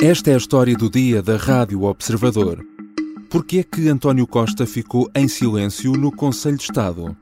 Esta 0.00 0.30
é 0.30 0.34
a 0.34 0.36
história 0.36 0.76
do 0.76 0.88
dia 0.88 1.20
da 1.20 1.36
Rádio 1.36 1.82
Observador. 1.82 2.64
Por 3.28 3.44
que 3.44 3.58
é 3.58 3.64
que 3.64 3.88
António 3.88 4.28
Costa 4.28 4.64
ficou 4.64 5.10
em 5.12 5.26
silêncio 5.26 5.90
no 5.90 6.12
Conselho 6.12 6.56
de 6.56 6.62
Estado? 6.62 7.16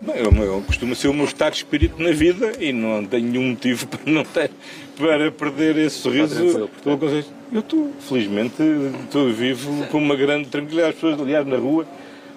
Bem, 0.00 0.16
eu, 0.16 0.32
eu 0.32 0.62
costumo 0.62 0.96
ser 0.96 1.08
o 1.08 1.12
meu 1.12 1.26
estado 1.26 1.52
de 1.52 1.58
espírito 1.58 2.02
na 2.02 2.10
vida 2.12 2.54
e 2.58 2.72
não 2.72 3.04
tenho 3.04 3.30
nenhum 3.30 3.50
motivo 3.50 3.86
para 3.88 4.10
não 4.10 4.24
ter, 4.24 4.50
para 4.96 5.30
perder 5.30 5.76
esse 5.76 5.98
sorriso 5.98 6.70
pelo 6.82 6.96
Conselho. 6.96 7.26
Eu 7.52 7.60
estou, 7.60 7.92
felizmente, 8.00 8.62
estou 9.04 9.30
vivo 9.30 9.86
com 9.88 9.98
uma 9.98 10.16
grande 10.16 10.48
tranquilidade. 10.48 10.88
As 10.88 10.94
pessoas, 10.94 11.20
aliás, 11.20 11.46
na 11.46 11.58
rua, 11.58 11.86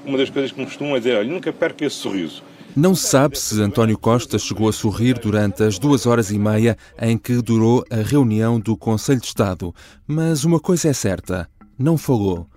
uma 0.05 0.17
das 0.17 0.29
coisas 0.29 0.51
que 0.51 0.59
me 0.59 0.65
costumam 0.65 0.97
é 0.97 0.99
dizer, 0.99 1.15
olha, 1.15 1.31
nunca 1.31 1.53
perca 1.53 1.85
esse 1.85 1.95
sorriso. 1.95 2.43
Não 2.75 2.95
se 2.95 3.07
sabe 3.07 3.37
se 3.37 3.61
António 3.61 3.99
Costa 3.99 4.39
chegou 4.39 4.67
a 4.67 4.73
sorrir 4.73 5.19
durante 5.19 5.61
as 5.61 5.77
duas 5.77 6.07
horas 6.07 6.31
e 6.31 6.39
meia 6.39 6.75
em 6.99 7.19
que 7.19 7.39
durou 7.39 7.85
a 7.87 7.97
reunião 7.97 8.59
do 8.59 8.75
Conselho 8.75 9.21
de 9.21 9.27
Estado, 9.27 9.75
mas 10.07 10.43
uma 10.43 10.59
coisa 10.59 10.89
é 10.89 10.93
certa: 10.93 11.47
não 11.77 11.99
falou. 11.99 12.47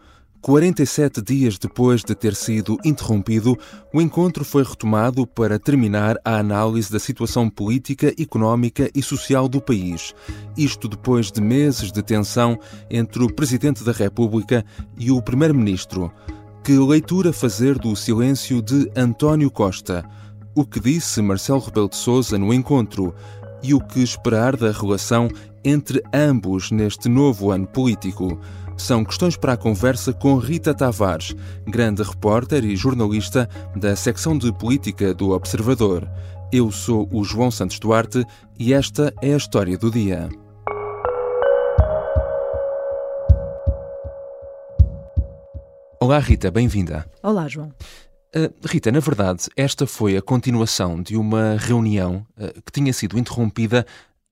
47 0.40 1.20
dias 1.20 1.58
depois 1.58 2.02
de 2.02 2.14
ter 2.14 2.34
sido 2.34 2.78
interrompido, 2.82 3.58
o 3.92 4.00
encontro 4.00 4.42
foi 4.42 4.62
retomado 4.62 5.26
para 5.26 5.58
terminar 5.58 6.16
a 6.24 6.38
análise 6.38 6.90
da 6.90 7.00
situação 7.00 7.50
política, 7.50 8.14
económica 8.18 8.88
e 8.94 9.02
social 9.02 9.48
do 9.48 9.60
país. 9.60 10.14
Isto 10.56 10.88
depois 10.88 11.30
de 11.30 11.42
meses 11.42 11.92
de 11.92 12.02
tensão 12.02 12.58
entre 12.88 13.22
o 13.22 13.30
Presidente 13.30 13.84
da 13.84 13.92
República 13.92 14.64
e 14.96 15.10
o 15.10 15.20
Primeiro-Ministro. 15.20 16.10
Que 16.66 16.76
leitura 16.76 17.32
fazer 17.32 17.78
do 17.78 17.94
silêncio 17.94 18.60
de 18.60 18.90
António 18.96 19.52
Costa? 19.52 20.04
O 20.52 20.64
que 20.66 20.80
disse 20.80 21.22
Marcelo 21.22 21.60
Rebelo 21.60 21.88
de 21.88 21.94
Sousa 21.94 22.36
no 22.36 22.52
encontro? 22.52 23.14
E 23.62 23.72
o 23.72 23.78
que 23.78 24.02
esperar 24.02 24.56
da 24.56 24.72
relação 24.72 25.28
entre 25.64 26.02
ambos 26.12 26.72
neste 26.72 27.08
novo 27.08 27.52
ano 27.52 27.68
político? 27.68 28.40
São 28.76 29.04
questões 29.04 29.36
para 29.36 29.52
a 29.52 29.56
conversa 29.56 30.12
com 30.12 30.38
Rita 30.38 30.74
Tavares, 30.74 31.36
grande 31.68 32.02
repórter 32.02 32.64
e 32.64 32.74
jornalista 32.74 33.48
da 33.76 33.94
secção 33.94 34.36
de 34.36 34.52
política 34.52 35.14
do 35.14 35.30
Observador. 35.30 36.10
Eu 36.52 36.72
sou 36.72 37.08
o 37.12 37.22
João 37.22 37.52
Santos 37.52 37.78
Duarte 37.78 38.24
e 38.58 38.74
esta 38.74 39.14
é 39.22 39.34
a 39.34 39.36
história 39.36 39.78
do 39.78 39.88
dia. 39.88 40.28
Olá, 45.98 46.18
Rita, 46.18 46.50
bem-vinda. 46.50 47.10
Olá, 47.22 47.48
João. 47.48 47.72
Uh, 48.36 48.52
Rita, 48.66 48.92
na 48.92 49.00
verdade, 49.00 49.48
esta 49.56 49.86
foi 49.86 50.14
a 50.14 50.20
continuação 50.20 51.02
de 51.02 51.16
uma 51.16 51.56
reunião 51.56 52.26
uh, 52.36 52.62
que 52.62 52.70
tinha 52.70 52.92
sido 52.92 53.18
interrompida 53.18 53.86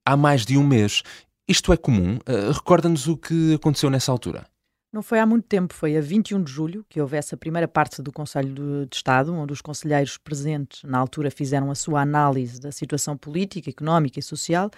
há 0.05 0.15
mais 0.15 0.45
de 0.45 0.59
um 0.59 0.67
mês. 0.67 1.03
Isto 1.48 1.73
é 1.73 1.77
comum? 1.79 2.17
Uh, 2.17 2.53
Recorda-nos 2.53 3.09
o 3.09 3.17
que 3.17 3.55
aconteceu 3.55 3.89
nessa 3.89 4.12
altura. 4.12 4.47
Não 4.92 5.03
foi 5.03 5.19
há 5.19 5.27
muito 5.27 5.47
tempo, 5.48 5.73
foi 5.73 5.97
a 5.97 6.03
21 6.03 6.42
de 6.42 6.53
julho 6.53 6.85
que 6.89 7.01
houve 7.01 7.17
essa 7.17 7.35
primeira 7.35 7.67
parte 7.67 8.03
do 8.03 8.12
Conselho 8.12 8.87
de 8.87 8.97
Estado, 8.97 9.35
onde 9.35 9.53
os 9.53 9.62
conselheiros 9.62 10.19
presentes 10.19 10.83
na 10.85 10.98
altura 10.98 11.31
fizeram 11.31 11.70
a 11.70 11.75
sua 11.75 12.03
análise 12.03 12.61
da 12.61 12.70
situação 12.70 13.17
política, 13.17 13.70
económica 13.70 14.20
e 14.20 14.23
social 14.23 14.70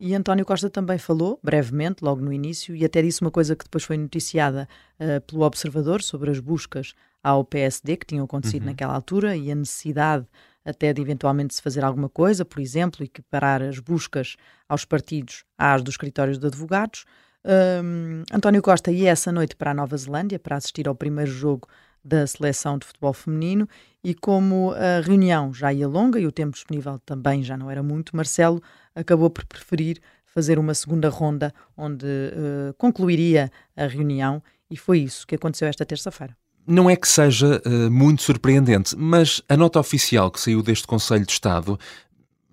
e 0.00 0.14
António 0.14 0.46
Costa 0.46 0.70
também 0.70 0.96
falou, 0.96 1.38
brevemente, 1.42 2.02
logo 2.02 2.22
no 2.22 2.32
início, 2.32 2.74
e 2.74 2.86
até 2.86 3.02
disse 3.02 3.20
uma 3.20 3.30
coisa 3.30 3.54
que 3.54 3.64
depois 3.64 3.84
foi 3.84 3.98
noticiada 3.98 4.66
uh, 4.98 5.20
pelo 5.20 5.42
Observador 5.42 6.00
sobre 6.02 6.30
as 6.30 6.40
buscas 6.40 6.94
ao 7.22 7.44
PSD 7.44 7.98
que 7.98 8.06
tinham 8.06 8.24
acontecido 8.24 8.62
uhum. 8.62 8.70
naquela 8.70 8.94
altura 8.94 9.36
e 9.36 9.52
a 9.52 9.54
necessidade 9.54 10.26
até 10.64 10.92
de 10.92 11.02
eventualmente 11.02 11.54
se 11.54 11.60
fazer 11.60 11.84
alguma 11.84 12.08
coisa, 12.08 12.44
por 12.46 12.60
exemplo, 12.60 13.04
equiparar 13.04 13.62
as 13.62 13.78
buscas 13.78 14.36
aos 14.66 14.86
partidos 14.86 15.44
às 15.58 15.82
dos 15.82 15.94
escritórios 15.94 16.38
de 16.38 16.46
advogados. 16.46 17.04
Um, 17.44 18.22
António 18.32 18.62
Costa 18.62 18.90
ia 18.90 19.10
essa 19.10 19.30
noite 19.32 19.56
para 19.56 19.70
a 19.70 19.74
Nova 19.74 19.96
Zelândia 19.96 20.38
para 20.38 20.56
assistir 20.56 20.88
ao 20.88 20.94
primeiro 20.94 21.30
jogo 21.30 21.68
da 22.04 22.26
seleção 22.26 22.78
de 22.78 22.86
futebol 22.86 23.12
feminino 23.12 23.68
e 24.02 24.14
como 24.14 24.72
a 24.72 25.00
reunião 25.00 25.52
já 25.52 25.72
ia 25.72 25.86
longa 25.86 26.18
e 26.18 26.26
o 26.26 26.32
tempo 26.32 26.52
disponível 26.52 26.98
também 27.04 27.42
já 27.42 27.56
não 27.56 27.70
era 27.70 27.82
muito, 27.82 28.16
Marcelo 28.16 28.62
acabou 28.94 29.30
por 29.30 29.44
preferir 29.44 30.00
fazer 30.24 30.58
uma 30.58 30.74
segunda 30.74 31.08
ronda 31.08 31.52
onde 31.76 32.06
uh, 32.06 32.74
concluiria 32.78 33.50
a 33.76 33.86
reunião 33.86 34.42
e 34.70 34.76
foi 34.76 35.00
isso 35.00 35.26
que 35.26 35.34
aconteceu 35.34 35.68
esta 35.68 35.84
terça-feira. 35.84 36.36
Não 36.66 36.88
é 36.88 36.94
que 36.94 37.08
seja 37.08 37.60
uh, 37.66 37.90
muito 37.90 38.22
surpreendente, 38.22 38.94
mas 38.96 39.42
a 39.48 39.56
nota 39.56 39.80
oficial 39.80 40.30
que 40.30 40.40
saiu 40.40 40.62
deste 40.62 40.86
Conselho 40.86 41.26
de 41.26 41.32
Estado 41.32 41.78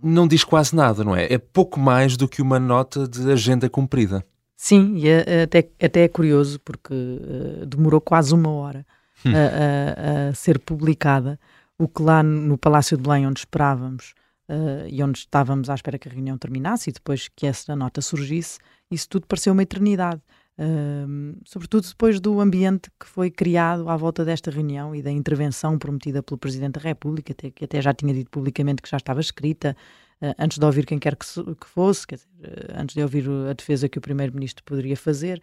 não 0.01 0.27
diz 0.27 0.43
quase 0.43 0.75
nada, 0.75 1.03
não 1.03 1.15
é? 1.15 1.31
É 1.31 1.37
pouco 1.37 1.79
mais 1.79 2.17
do 2.17 2.27
que 2.27 2.41
uma 2.41 2.59
nota 2.59 3.07
de 3.07 3.31
agenda 3.31 3.69
cumprida. 3.69 4.25
Sim, 4.55 4.95
e 4.95 5.07
é, 5.07 5.43
até, 5.43 5.69
até 5.81 6.03
é 6.03 6.07
curioso 6.07 6.59
porque 6.61 6.93
uh, 6.93 7.65
demorou 7.65 8.01
quase 8.01 8.33
uma 8.33 8.49
hora 8.49 8.85
hum. 9.25 9.31
a, 9.33 10.27
a, 10.27 10.29
a, 10.29 10.33
ser 10.33 10.59
publicada, 10.59 11.39
o 11.77 11.87
que 11.87 12.01
lá 12.01 12.23
no 12.23 12.57
Palácio 12.57 12.97
de 12.97 13.03
Belém, 13.03 13.27
onde 13.27 13.39
esperávamos 13.39 14.13
uh, 14.49 14.87
e 14.89 15.01
onde 15.03 15.19
estávamos 15.19 15.69
à 15.69 15.75
espera 15.75 15.97
que 15.97 16.07
a 16.07 16.11
reunião 16.11 16.37
terminasse 16.37 16.89
e 16.89 16.93
depois 16.93 17.27
que 17.27 17.45
essa 17.45 17.75
nota 17.75 18.01
surgisse, 18.01 18.59
isso 18.89 19.07
tudo 19.09 19.27
pareceu 19.27 19.53
uma 19.53 19.63
eternidade. 19.63 20.21
Uh, 20.59 21.37
sobretudo 21.45 21.87
depois 21.87 22.19
do 22.19 22.41
ambiente 22.41 22.89
que 22.99 23.05
foi 23.05 23.29
criado 23.29 23.87
à 23.89 23.95
volta 23.95 24.25
desta 24.25 24.49
reunião 24.49 24.95
e 24.95 25.03
da 25.03 25.11
intervenção 25.11 25.77
prometida 25.77 26.23
pelo 26.23 26.37
Presidente 26.37 26.73
da 26.73 26.81
República, 26.81 27.31
até, 27.31 27.51
que 27.51 27.65
até 27.65 27.79
já 27.79 27.93
tinha 27.93 28.11
dito 28.11 28.31
publicamente 28.31 28.81
que 28.81 28.89
já 28.89 28.97
estava 28.97 29.19
escrita, 29.19 29.77
uh, 30.19 30.33
antes 30.39 30.57
de 30.57 30.65
ouvir 30.65 30.85
quem 30.87 30.97
quer 30.97 31.15
que, 31.15 31.25
que 31.25 31.67
fosse, 31.67 32.07
dizer, 32.09 32.25
uh, 32.39 32.81
antes 32.81 32.95
de 32.95 33.03
ouvir 33.03 33.25
a 33.49 33.53
defesa 33.53 33.87
que 33.87 33.99
o 33.99 34.01
Primeiro-Ministro 34.01 34.63
poderia 34.63 34.97
fazer, 34.97 35.41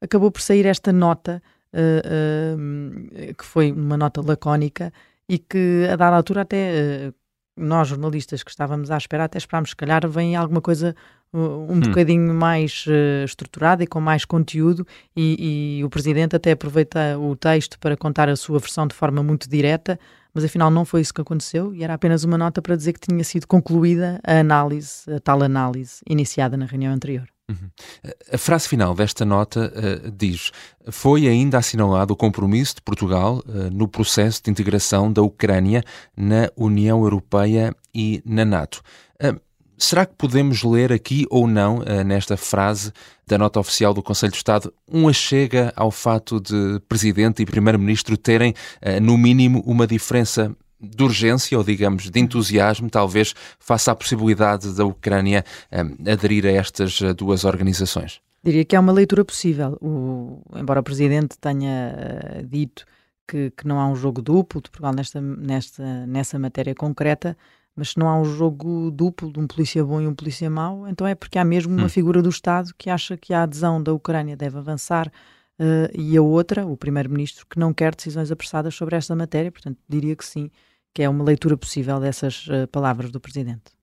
acabou 0.00 0.30
por 0.30 0.42
sair 0.42 0.66
esta 0.66 0.92
nota, 0.92 1.40
que 3.36 3.44
foi 3.44 3.72
uma 3.72 3.96
nota 3.96 4.20
lacónica, 4.20 4.92
e 5.28 5.38
que 5.38 5.88
a 5.90 5.96
dada 5.96 6.16
altura 6.16 6.42
até 6.42 7.08
uh, 7.08 7.14
nós 7.56 7.88
jornalistas 7.88 8.42
que 8.42 8.50
estávamos 8.50 8.90
à 8.90 8.96
espera 8.96 9.24
até 9.24 9.38
esperámos 9.38 9.70
se 9.70 9.76
calhar 9.76 10.06
vem 10.08 10.36
alguma 10.36 10.60
coisa 10.60 10.94
uh, 11.32 11.38
um 11.38 11.74
hum. 11.74 11.80
bocadinho 11.80 12.34
mais 12.34 12.84
uh, 12.86 13.24
estruturada 13.24 13.82
e 13.82 13.86
com 13.86 14.00
mais 14.00 14.24
conteúdo 14.24 14.86
e, 15.16 15.78
e, 15.78 15.84
o 15.84 15.90
Presidente 15.90 16.36
até 16.36 16.52
aproveita 16.52 17.18
o 17.18 17.34
texto 17.36 17.78
para 17.78 17.96
contar 17.96 18.28
a 18.28 18.36
sua 18.36 18.58
versão 18.58 18.86
de 18.86 18.94
forma 18.94 19.22
muito 19.22 19.48
direta 19.48 19.98
mas 20.34 20.44
afinal 20.44 20.70
não 20.70 20.84
foi 20.84 21.00
isso 21.00 21.14
que 21.14 21.20
aconteceu 21.20 21.74
e 21.74 21.84
era 21.84 21.94
apenas 21.94 22.24
uma 22.24 22.36
nota 22.36 22.60
para 22.60 22.76
dizer 22.76 22.92
que 22.92 23.00
tinha 23.00 23.22
sido 23.22 23.46
concluída 23.46 24.20
a 24.24 24.40
análise, 24.40 25.10
a 25.10 25.20
tal 25.20 25.42
análise 25.42 26.02
iniciada 26.08 26.56
na 26.56 26.66
reunião 26.66 26.92
anterior. 26.92 27.33
Uhum. 27.50 27.68
A 28.32 28.38
frase 28.38 28.66
final 28.66 28.94
desta 28.94 29.24
nota 29.24 29.70
uh, 29.70 30.10
diz: 30.10 30.50
Foi 30.90 31.28
ainda 31.28 31.58
assinalado 31.58 32.14
o 32.14 32.16
compromisso 32.16 32.76
de 32.76 32.82
Portugal 32.82 33.42
uh, 33.46 33.70
no 33.70 33.86
processo 33.86 34.42
de 34.42 34.50
integração 34.50 35.12
da 35.12 35.20
Ucrânia 35.20 35.84
na 36.16 36.48
União 36.56 37.02
Europeia 37.02 37.76
e 37.94 38.22
na 38.24 38.46
NATO. 38.46 38.82
Uh, 39.22 39.38
será 39.76 40.06
que 40.06 40.14
podemos 40.14 40.62
ler 40.62 40.90
aqui 40.90 41.26
ou 41.28 41.46
não, 41.46 41.80
nesta 42.06 42.36
frase 42.36 42.92
da 43.26 43.36
nota 43.36 43.60
oficial 43.60 43.92
do 43.92 44.02
Conselho 44.02 44.32
de 44.32 44.38
Estado, 44.38 44.72
um 44.90 45.08
achega 45.08 45.70
ao 45.76 45.90
fato 45.90 46.40
de 46.40 46.80
Presidente 46.88 47.42
e 47.42 47.46
Primeiro-Ministro 47.46 48.16
terem, 48.16 48.54
no 49.02 49.18
mínimo, 49.18 49.62
uma 49.66 49.86
diferença 49.86 50.56
de 50.84 51.02
urgência 51.02 51.56
ou, 51.56 51.64
digamos, 51.64 52.10
de 52.10 52.20
entusiasmo, 52.20 52.90
talvez, 52.90 53.34
face 53.58 53.90
à 53.90 53.94
possibilidade 53.94 54.74
da 54.74 54.84
Ucrânia 54.84 55.44
um, 55.72 56.10
aderir 56.10 56.46
a 56.46 56.50
estas 56.50 57.00
eh, 57.00 57.12
duas 57.12 57.44
organizações? 57.44 58.20
Diria 58.42 58.64
que 58.64 58.76
é 58.76 58.80
uma 58.80 58.92
leitura 58.92 59.24
possível. 59.24 59.78
O, 59.80 60.42
embora 60.54 60.80
o 60.80 60.82
Presidente 60.82 61.38
tenha 61.38 61.94
uh, 62.42 62.46
dito 62.46 62.84
que, 63.26 63.50
que, 63.50 63.66
não 63.66 63.80
há 63.80 63.88
um 63.88 63.96
jogo 63.96 64.20
duplo 64.20 64.60
de 64.60 64.68
Portugal 64.68 64.92
nesta, 64.92 65.20
nesta, 65.20 66.06
nessa 66.06 66.38
matéria 66.38 66.74
concreta, 66.74 67.36
mas 67.74 67.90
se 67.90 67.98
não 67.98 68.08
há 68.08 68.20
um 68.20 68.24
jogo 68.24 68.90
duplo 68.90 69.32
de 69.32 69.40
um 69.40 69.46
polícia 69.46 69.82
bom 69.82 70.00
e 70.00 70.06
um 70.06 70.14
polícia 70.14 70.48
mau, 70.50 70.86
então 70.86 71.06
é 71.06 71.14
porque 71.14 71.38
há 71.38 71.44
mesmo 71.44 71.74
uma 71.74 71.86
hum. 71.86 71.88
figura 71.88 72.20
do 72.20 72.28
Estado 72.28 72.72
que 72.76 72.90
acha 72.90 73.16
que 73.16 73.32
a 73.32 73.42
adesão 73.42 73.82
da 73.82 73.92
Ucrânia 73.92 74.36
deve 74.36 74.58
avançar 74.58 75.08
uh, 75.58 75.90
e 75.98 76.16
a 76.16 76.22
outra, 76.22 76.66
o 76.66 76.76
Primeiro-Ministro, 76.76 77.46
que 77.48 77.58
não 77.58 77.72
quer 77.72 77.94
decisões 77.94 78.30
apressadas 78.30 78.74
sobre 78.74 78.96
esta 78.96 79.16
matéria. 79.16 79.50
Portanto, 79.50 79.78
diria 79.88 80.14
que 80.14 80.24
sim, 80.24 80.50
que 80.94 81.02
é 81.02 81.08
uma 81.08 81.24
leitura 81.24 81.56
possível 81.56 81.98
dessas 82.00 82.46
uh, 82.46 82.66
palavras 82.70 83.10
do 83.10 83.20
Presidente. 83.20 83.74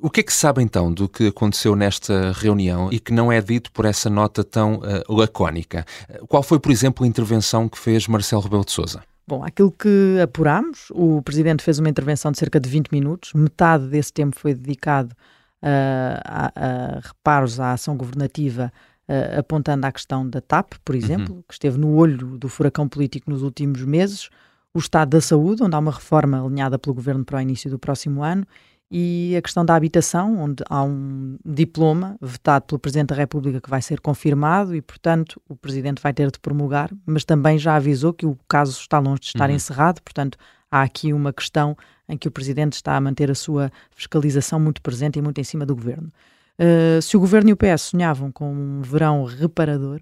O 0.00 0.10
que 0.10 0.20
é 0.20 0.22
que 0.22 0.32
se 0.32 0.38
sabe 0.38 0.62
então 0.62 0.92
do 0.92 1.08
que 1.08 1.26
aconteceu 1.26 1.74
nesta 1.74 2.32
reunião 2.32 2.92
e 2.92 3.00
que 3.00 3.12
não 3.12 3.32
é 3.32 3.40
dito 3.40 3.72
por 3.72 3.84
essa 3.84 4.08
nota 4.08 4.44
tão 4.44 4.76
uh, 4.76 5.12
lacónica? 5.12 5.84
Qual 6.28 6.42
foi, 6.42 6.60
por 6.60 6.70
exemplo, 6.70 7.04
a 7.04 7.08
intervenção 7.08 7.68
que 7.68 7.78
fez 7.78 8.06
Marcelo 8.06 8.42
Rebelo 8.42 8.64
de 8.64 8.72
Sousa? 8.72 9.02
Bom, 9.26 9.42
aquilo 9.42 9.72
que 9.72 10.18
apuramos, 10.22 10.88
o 10.90 11.22
Presidente 11.22 11.62
fez 11.62 11.78
uma 11.78 11.88
intervenção 11.88 12.30
de 12.30 12.38
cerca 12.38 12.60
de 12.60 12.68
20 12.68 12.88
minutos, 12.92 13.32
metade 13.32 13.86
desse 13.88 14.12
tempo 14.12 14.38
foi 14.38 14.52
dedicado 14.54 15.14
uh, 15.62 16.20
a, 16.24 16.52
a, 16.54 17.00
reparos 17.00 17.58
à 17.58 17.72
ação 17.72 17.96
governativa, 17.96 18.70
uh, 19.08 19.38
apontando 19.38 19.86
à 19.86 19.92
questão 19.92 20.28
da 20.28 20.42
TAP, 20.42 20.74
por 20.84 20.94
uhum. 20.94 21.00
exemplo, 21.00 21.34
uhum. 21.36 21.42
que 21.48 21.54
esteve 21.54 21.78
no 21.78 21.94
olho 21.94 22.36
do 22.36 22.50
furacão 22.50 22.86
político 22.86 23.30
nos 23.30 23.42
últimos 23.42 23.82
meses, 23.82 24.28
o 24.74 24.78
estado 24.78 25.10
da 25.10 25.20
saúde, 25.20 25.62
onde 25.62 25.74
há 25.76 25.78
uma 25.78 25.92
reforma 25.92 26.44
alinhada 26.44 26.78
pelo 26.78 26.94
governo 26.94 27.24
para 27.24 27.38
o 27.38 27.40
início 27.40 27.70
do 27.70 27.78
próximo 27.78 28.22
ano, 28.22 28.44
e 28.90 29.34
a 29.36 29.42
questão 29.42 29.64
da 29.64 29.74
habitação, 29.74 30.38
onde 30.38 30.62
há 30.68 30.82
um 30.82 31.38
diploma 31.44 32.16
vetado 32.20 32.66
pelo 32.66 32.78
Presidente 32.78 33.08
da 33.08 33.14
República 33.14 33.60
que 33.60 33.70
vai 33.70 33.80
ser 33.80 34.00
confirmado 34.00 34.74
e, 34.74 34.82
portanto, 34.82 35.40
o 35.48 35.56
Presidente 35.56 36.02
vai 36.02 36.12
ter 36.12 36.30
de 36.30 36.38
promulgar, 36.38 36.90
mas 37.06 37.24
também 37.24 37.58
já 37.58 37.76
avisou 37.76 38.12
que 38.12 38.26
o 38.26 38.36
caso 38.48 38.72
está 38.72 38.98
longe 38.98 39.22
de 39.22 39.26
estar 39.28 39.48
uhum. 39.48 39.56
encerrado, 39.56 40.02
portanto, 40.02 40.36
há 40.70 40.82
aqui 40.82 41.12
uma 41.12 41.32
questão 41.32 41.76
em 42.08 42.16
que 42.16 42.28
o 42.28 42.30
Presidente 42.30 42.74
está 42.74 42.96
a 42.96 43.00
manter 43.00 43.30
a 43.30 43.34
sua 43.34 43.70
fiscalização 43.90 44.60
muito 44.60 44.82
presente 44.82 45.18
e 45.18 45.22
muito 45.22 45.40
em 45.40 45.44
cima 45.44 45.64
do 45.64 45.74
Governo. 45.74 46.12
Uh, 46.58 47.00
se 47.00 47.16
o 47.16 47.20
Governo 47.20 47.50
e 47.50 47.52
o 47.52 47.56
PS 47.56 47.82
sonhavam 47.82 48.30
com 48.30 48.52
um 48.52 48.82
verão 48.82 49.24
reparador, 49.24 50.00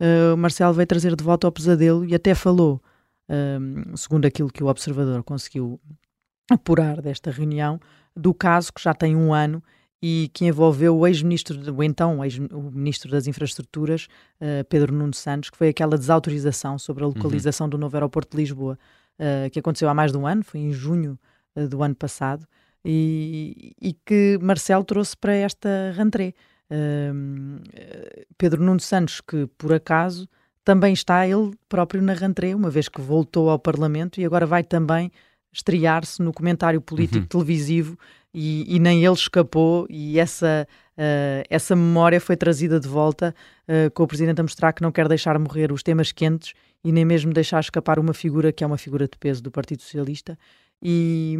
uh, 0.00 0.36
Marcelo 0.36 0.72
veio 0.74 0.86
trazer 0.86 1.14
de 1.14 1.22
volta 1.22 1.46
ao 1.46 1.52
pesadelo 1.52 2.04
e 2.04 2.14
até 2.14 2.34
falou, 2.34 2.82
uh, 3.32 3.96
segundo 3.96 4.26
aquilo 4.26 4.52
que 4.52 4.62
o 4.62 4.66
Observador 4.66 5.22
conseguiu 5.22 5.80
apurar 6.50 7.00
desta 7.00 7.30
reunião, 7.30 7.80
do 8.14 8.34
caso 8.34 8.72
que 8.72 8.82
já 8.82 8.92
tem 8.92 9.16
um 9.16 9.32
ano 9.32 9.62
e 10.02 10.28
que 10.34 10.44
envolveu 10.44 10.98
o 10.98 11.06
ex-ministro, 11.06 11.56
o 11.72 11.82
então 11.82 12.24
ex 12.24 12.36
o 12.36 12.70
ministro 12.72 13.10
das 13.10 13.28
Infraestruturas, 13.28 14.08
uh, 14.40 14.64
Pedro 14.68 14.92
Nuno 14.92 15.14
Santos, 15.14 15.48
que 15.48 15.56
foi 15.56 15.68
aquela 15.68 15.96
desautorização 15.96 16.76
sobre 16.78 17.04
a 17.04 17.06
uhum. 17.06 17.12
localização 17.14 17.66
uhum. 17.66 17.70
do 17.70 17.78
novo 17.78 17.96
aeroporto 17.96 18.36
de 18.36 18.42
Lisboa, 18.42 18.76
uh, 19.18 19.48
que 19.50 19.60
aconteceu 19.60 19.88
há 19.88 19.94
mais 19.94 20.10
de 20.10 20.18
um 20.18 20.26
ano, 20.26 20.42
foi 20.42 20.60
em 20.60 20.72
junho 20.72 21.16
uh, 21.54 21.68
do 21.68 21.82
ano 21.82 21.94
passado, 21.94 22.44
e, 22.84 23.76
e, 23.80 23.92
que 24.04 24.40
Marcelo 24.42 24.82
trouxe 24.82 25.16
para 25.16 25.34
esta 25.34 25.92
rentrée. 25.94 26.34
Pedro 28.36 28.60
Nuno 28.60 28.80
Santos, 28.80 29.20
que 29.20 29.46
por 29.56 29.72
acaso 29.72 30.28
também 30.64 30.92
está 30.92 31.26
ele 31.26 31.52
próprio 31.68 32.02
na 32.02 32.12
rentrée, 32.12 32.54
uma 32.54 32.70
vez 32.70 32.88
que 32.88 33.00
voltou 33.00 33.50
ao 33.50 33.58
Parlamento 33.58 34.20
e 34.20 34.24
agora 34.24 34.46
vai 34.46 34.62
também 34.62 35.10
estrear-se 35.52 36.22
no 36.22 36.32
comentário 36.32 36.80
político 36.80 37.20
uhum. 37.20 37.26
televisivo 37.26 37.98
e, 38.32 38.76
e, 38.76 38.78
nem 38.78 39.04
ele 39.04 39.14
escapou 39.14 39.86
e 39.90 40.18
essa, 40.18 40.66
uh, 40.96 41.44
essa 41.50 41.76
memória 41.76 42.18
foi 42.18 42.36
trazida 42.36 42.80
de 42.80 42.88
volta 42.88 43.34
uh, 43.68 43.90
com 43.90 44.04
o 44.04 44.06
Presidente 44.06 44.40
a 44.40 44.42
mostrar 44.42 44.72
que 44.72 44.80
não 44.80 44.90
quer 44.90 45.06
deixar 45.08 45.38
morrer 45.38 45.70
os 45.70 45.82
temas 45.82 46.10
quentes 46.12 46.54
e 46.82 46.90
nem 46.90 47.04
mesmo 47.04 47.32
deixar 47.34 47.60
escapar 47.60 47.98
uma 47.98 48.14
figura 48.14 48.50
que 48.50 48.64
é 48.64 48.66
uma 48.66 48.78
figura 48.78 49.06
de 49.06 49.18
peso 49.18 49.42
do 49.42 49.50
Partido 49.50 49.82
Socialista 49.82 50.38
e, 50.82 51.36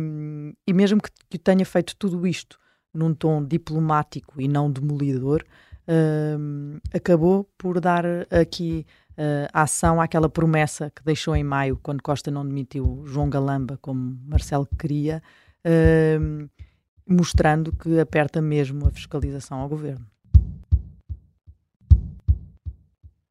e 0.66 0.72
mesmo 0.74 1.00
que, 1.00 1.10
que 1.30 1.38
tenha 1.38 1.64
feito 1.64 1.96
tudo 1.96 2.26
isto 2.26 2.58
num 2.92 3.14
tom 3.14 3.42
diplomático 3.42 4.38
e 4.38 4.46
não 4.46 4.70
demolidor, 4.70 5.42
uh, 5.88 6.80
acabou 6.94 7.48
por 7.56 7.80
dar 7.80 8.04
aqui 8.30 8.84
uh, 9.12 9.48
ação 9.52 10.00
àquela 10.00 10.28
promessa 10.28 10.90
que 10.90 11.04
deixou 11.04 11.34
em 11.36 11.44
maio, 11.44 11.78
quando 11.82 12.02
Costa 12.02 12.30
não 12.30 12.46
demitiu 12.46 13.02
João 13.06 13.28
Galamba, 13.28 13.78
como 13.80 14.18
Marcelo 14.26 14.68
queria, 14.78 15.22
uh, 15.66 16.48
mostrando 17.06 17.72
que 17.72 17.98
aperta 17.98 18.40
mesmo 18.40 18.86
a 18.86 18.90
fiscalização 18.90 19.58
ao 19.58 19.68
governo. 19.68 20.06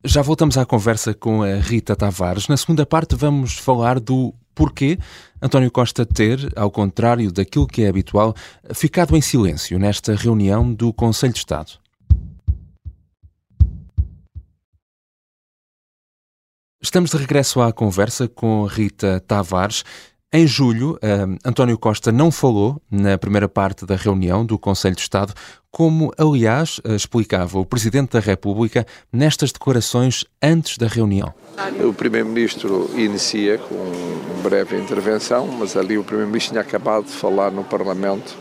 Já 0.04 0.24
voltamos 0.24 0.58
à 0.58 0.66
conversa 0.66 1.14
com 1.14 1.44
a 1.44 1.58
Rita 1.58 1.96
Tavares. 1.96 2.48
Na 2.48 2.58
segunda 2.58 2.88
parte, 2.88 3.16
vamos 3.16 3.58
falar 3.58 4.00
do 4.00 4.34
porquê 4.56 4.98
António 5.40 5.72
Costa 5.72 6.06
ter, 6.06 6.52
ao 6.56 6.72
contrário 6.72 7.32
daquilo 7.32 7.68
que 7.68 7.84
é 7.84 7.88
habitual, 7.88 8.34
ficado 8.74 9.16
em 9.16 9.22
silêncio 9.22 9.78
nesta 9.78 10.16
reunião 10.16 10.74
do 10.74 10.92
Conselho 10.92 11.34
de 11.34 11.40
Estado. 11.40 11.74
Estamos 16.84 17.12
de 17.12 17.18
regresso 17.18 17.62
à 17.62 17.72
conversa 17.72 18.28
com 18.28 18.66
Rita 18.66 19.24
Tavares. 19.28 19.84
Em 20.34 20.48
julho, 20.48 20.94
uh, 20.94 21.38
António 21.46 21.78
Costa 21.78 22.12
não 22.12 22.32
falou 22.32 22.82
na 22.90 23.20
primeira 23.20 23.48
parte 23.48 23.86
da 23.86 23.96
reunião 23.96 24.44
do 24.44 24.58
Conselho 24.58 24.96
de 24.96 25.02
Estado, 25.02 25.32
como, 25.70 26.12
aliás, 26.18 26.80
uh, 26.80 26.96
explicava 26.96 27.60
o 27.60 27.66
Presidente 27.68 28.14
da 28.14 28.20
República 28.20 28.84
nestas 29.14 29.52
declarações 29.52 30.26
antes 30.42 30.80
da 30.80 30.88
reunião. 30.88 31.32
O 31.88 31.94
Primeiro-Ministro 31.94 32.90
inicia 32.96 33.60
com 33.60 33.76
uma 33.76 34.42
breve 34.42 34.76
intervenção, 34.76 35.46
mas 35.48 35.78
ali 35.78 36.00
o 36.00 36.04
Primeiro-Ministro 36.04 36.54
tinha 36.54 36.64
acabado 36.64 37.06
de 37.06 37.12
falar 37.12 37.52
no 37.52 37.64
Parlamento 37.64 38.36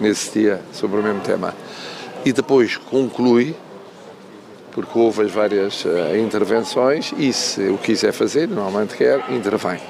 nesse 0.00 0.40
dia 0.40 0.60
sobre 0.72 0.98
o 0.98 1.02
mesmo 1.02 1.20
tema. 1.20 1.54
E 2.24 2.32
depois 2.32 2.76
conclui 2.76 3.54
porque 4.74 4.98
houve 4.98 5.22
as 5.22 5.30
várias 5.30 5.84
uh, 5.84 6.16
intervenções 6.20 7.14
e 7.16 7.32
se 7.32 7.68
o 7.68 7.78
quiser 7.78 8.12
fazer, 8.12 8.48
normalmente 8.48 8.96
quer, 8.96 9.32
intervém. 9.32 9.80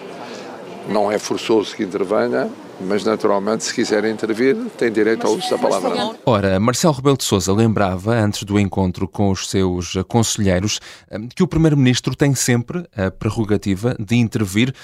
Não 0.89 1.11
é 1.11 1.19
forçoso 1.19 1.75
que 1.75 1.83
intervenha, 1.83 2.51
mas 2.81 3.03
naturalmente, 3.03 3.65
se 3.65 3.73
quiser 3.73 4.05
intervir, 4.05 4.55
tem 4.77 4.93
direito 4.93 5.27
ao 5.27 5.33
uso 5.33 5.49
da 5.49 5.57
palavra. 5.57 6.15
Ora, 6.27 6.61
Marcelo 6.61 6.93
Rebelo 6.93 7.17
de 7.17 7.25
Sousa 7.25 7.53
lembrava, 7.53 8.15
antes 8.15 8.43
do 8.43 8.59
encontro 8.59 9.09
com 9.09 9.31
os 9.31 9.49
seus 9.49 9.95
conselheiros, 10.07 10.81
eh, 11.11 11.19
que 11.35 11.43
o 11.43 11.49
Primeiro-Ministro 11.49 12.15
tem 12.15 12.35
sempre 12.35 12.87
a 12.95 13.11
prerrogativa 13.11 13.97
de 13.99 14.17
intervir, 14.17 14.75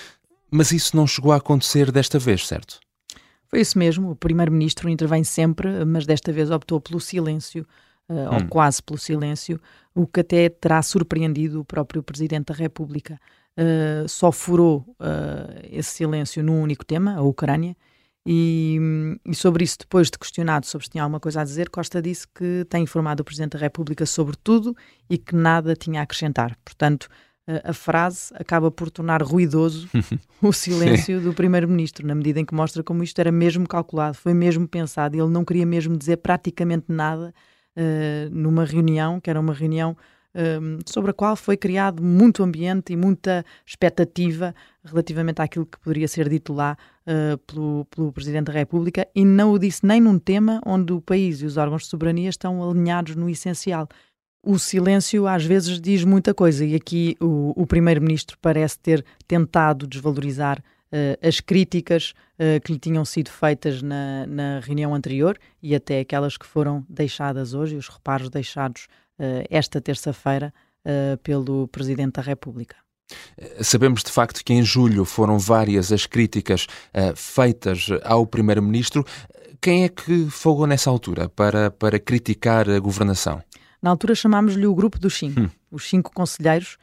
mas 0.50 0.73
isso 0.73 0.96
não 0.96 1.06
chegou 1.06 1.32
a 1.32 1.37
acontecer 1.37 1.93
desta 1.93 2.19
vez, 2.19 2.46
certo? 2.46 2.81
Foi 3.49 3.61
isso 3.61 3.79
mesmo, 3.79 4.12
o 4.12 4.17
Primeiro-Ministro 4.17 4.88
intervém 4.88 5.25
sempre, 5.25 5.85
mas 5.85 6.06
desta 6.06 6.32
vez 6.32 6.50
optou 6.50 6.81
pelo 6.81 7.00
silêncio 7.00 7.67
uh, 8.11 8.12
hum. 8.12 8.35
ou 8.35 8.49
quase 8.49 8.83
pelo 8.83 8.99
silêncio, 8.99 9.61
o 9.95 10.07
que 10.07 10.21
até 10.21 10.49
terá 10.49 10.83
surpreendido 10.83 11.61
o 11.61 11.65
próprio 11.65 12.03
Presidente 12.03 12.47
da 12.47 12.55
República. 12.55 13.19
Uh, 13.57 14.09
só 14.09 14.33
furou 14.33 14.85
uh, 15.01 15.61
esse 15.71 15.91
silêncio 15.91 16.43
num 16.43 16.61
único 16.61 16.85
tema, 16.85 17.15
a 17.15 17.23
Ucrânia, 17.23 17.77
e, 18.27 18.79
e, 19.25 19.35
sobre 19.35 19.65
isso, 19.65 19.79
depois 19.81 20.11
de 20.11 20.19
questionado 20.19 20.67
sobre 20.67 20.85
se 20.87 20.91
tinha 20.91 21.03
alguma 21.03 21.19
coisa 21.19 21.41
a 21.41 21.45
dizer, 21.45 21.71
Costa 21.71 22.03
disse 22.03 22.27
que 22.29 22.67
tem 22.69 22.83
informado 22.83 23.23
o 23.23 23.25
Presidente 23.25 23.53
da 23.53 23.59
República 23.59 24.05
sobre 24.05 24.37
tudo 24.37 24.77
e 25.09 25.17
que 25.17 25.35
nada 25.35 25.75
tinha 25.75 26.01
a 26.01 26.03
acrescentar. 26.03 26.56
Portanto, 26.63 27.09
a 27.65 27.73
frase 27.73 28.33
acaba 28.35 28.71
por 28.71 28.91
tornar 28.91 29.23
ruidoso 29.23 29.89
o 30.41 30.53
silêncio 30.53 31.21
do 31.21 31.33
Primeiro-Ministro, 31.33 32.06
na 32.06 32.15
medida 32.15 32.41
em 32.41 32.45
que 32.45 32.55
mostra 32.55 32.83
como 32.83 33.03
isto 33.03 33.19
era 33.19 33.33
mesmo 33.33 33.67
calculado, 33.67 34.17
foi 34.17 34.35
mesmo 34.35 34.69
pensado, 34.69 35.17
ele 35.17 35.31
não 35.31 35.45
queria 35.45 35.67
mesmo 35.67 35.97
dizer 35.97 36.19
praticamente 36.19 36.87
nada 36.89 37.35
uh, 37.76 38.31
numa 38.31 38.64
reunião, 38.64 39.20
que 39.20 39.31
era 39.31 39.40
uma 39.40 39.52
reunião 39.52 39.96
um, 40.34 40.78
eh, 40.78 40.82
sobre 40.87 41.11
a 41.11 41.14
qual 41.14 41.34
foi 41.34 41.56
criado 41.56 42.02
muito 42.02 42.43
ambiente 42.43 42.93
e 42.93 42.96
muita 42.96 43.44
expectativa 43.67 44.55
relativamente 44.84 45.43
àquilo 45.43 45.67
que 45.67 45.79
poderia 45.81 46.06
ser 46.06 46.29
dito 46.29 46.53
lá 46.53 46.77
uh, 47.06 47.36
pelo, 47.39 47.84
pelo 47.86 48.12
Presidente 48.12 48.46
da 48.46 48.53
República 48.53 49.08
e 49.15 49.24
não 49.24 49.53
o 49.53 49.58
disse 49.58 49.84
nem 49.84 50.00
num 50.00 50.19
tema 50.19 50.60
onde 50.65 50.93
o 50.93 51.00
país 51.00 51.43
e 51.43 51.46
os 51.46 51.56
órgãos 51.56 51.82
de 51.82 51.89
soberania 51.89 52.31
estão 52.31 52.62
alinhados 52.69 53.17
no 53.17 53.29
essencial. 53.29 53.89
O 54.43 54.58
silêncio 54.58 55.27
às 55.27 55.44
vezes 55.44 55.81
diz 55.81 56.05
muita 56.05 56.32
coisa 56.32 56.65
e 56.65 56.74
aqui 56.74 57.17
o, 57.20 57.53
o 57.60 57.67
Primeiro-Ministro 57.67 58.39
parece 58.41 58.79
ter 58.79 59.05
tentado 59.27 59.86
desvalorizar 59.86 60.62
as 61.27 61.41
críticas 61.41 62.13
uh, 62.35 62.61
que 62.65 62.73
lhe 62.73 62.79
tinham 62.79 63.05
sido 63.05 63.31
feitas 63.31 63.82
na, 63.82 64.27
na, 64.27 64.61
reunião 64.61 64.94
anterior 64.94 65.39
e 65.63 65.75
até 65.75 66.01
aquelas 66.01 66.37
que 66.37 66.47
foram 66.47 66.85
deixadas 66.89 67.55
hoje, 67.55 67.77
os 67.77 67.89
reparos 67.89 68.29
deixados 68.29 68.89
uh, 69.19 69.47
esta 69.49 69.81
terça-feira 69.81 70.53
pelo 71.23 71.69
Presidente 71.69 72.15
da 72.15 72.23
República. 72.23 72.75
Sabemos 73.61 74.03
de 74.03 74.11
facto 74.11 74.43
que 74.43 74.55
em 74.55 74.63
julho 74.63 75.05
foram 75.05 75.39
várias 75.39 75.93
as 75.93 76.06
críticas 76.06 76.67
feitas 77.15 77.89
ao 78.03 78.27
Primeiro-Ministro. 78.27 79.05
Quem 79.61 79.85
é 79.85 79.91
que 79.91 80.31
falou 80.31 80.67
nessa 80.67 80.89
altura 80.89 81.29
para, 81.29 81.70
para 81.70 81.99
criticar 81.99 82.67
a 82.70 82.81
governação? 82.81 83.43
Na 83.82 83.91
altura 83.91 84.15
chamámos-lhe 84.15 84.67
o 84.67 84.75
Grupo 84.75 84.99
dos 84.99 85.19
Cinco, 85.19 85.41
hum. 85.41 85.51
os 85.70 85.87
cinco 85.87 86.11
conselheiros 86.15 86.79